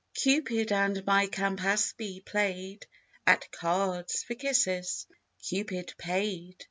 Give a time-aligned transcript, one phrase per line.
[0.15, 2.87] Cupid and my Campaspe played
[3.27, 5.05] At cards for kisses:
[5.43, 6.55] Cupid paid.